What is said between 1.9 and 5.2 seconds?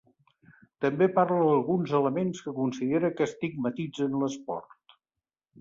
elements que considera que estigmatitzen l’esport.